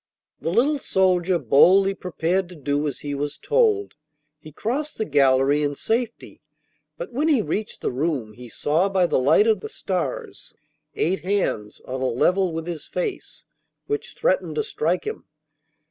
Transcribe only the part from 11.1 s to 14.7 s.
hands on a level with his face, which threatened to